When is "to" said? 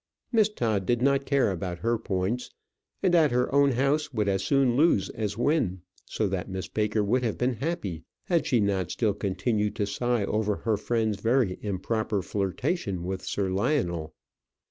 9.75-9.85